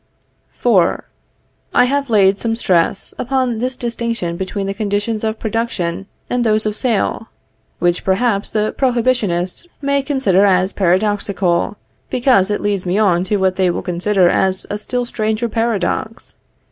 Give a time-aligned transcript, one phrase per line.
[0.65, 1.01] IV.
[1.75, 6.65] I have laid some stress upon this distinction between the conditions of production and those
[6.65, 7.27] of sale,
[7.77, 11.77] which perhaps the prohibitionists may consider as paradoxical,
[12.09, 16.35] because it leads me on to what they will consider as a still stranger paradox.